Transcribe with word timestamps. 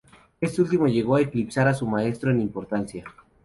Este 0.41 0.63
último 0.63 0.87
llegó 0.87 1.13
a 1.15 1.21
eclipsar 1.21 1.67
a 1.67 1.75
su 1.75 1.85
maestro 1.85 2.31
en 2.31 2.41
importancia. 2.41 3.03